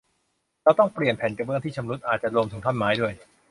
[0.63, 3.13] เราต้องเปลี่ยนแผ่นกระเบื้องที่ชำรุด อาจจะรวมถึงท่อนไม้ด้วย